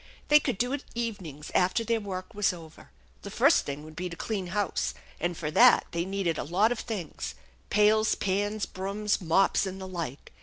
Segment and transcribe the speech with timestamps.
[0.29, 2.89] They could do it evenings after their work was over.
[3.21, 6.71] The first thing would be to clean house, and for that they needed a lot
[6.71, 7.35] of things,
[7.69, 10.31] pails, pans, brooms, mops and the like.